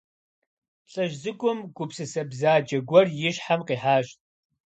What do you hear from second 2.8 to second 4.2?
гуэр и щхьэм къихьащ.